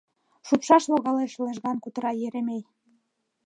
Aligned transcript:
—Шупшаш 0.47 0.83
логалеш,— 0.91 1.33
лыжган 1.43 1.77
кутыра 1.83 2.11
Еремей. 2.25 2.63